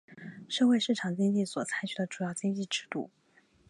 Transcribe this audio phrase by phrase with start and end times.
[0.49, 3.11] 社会市场经济所采取的主要经济制度。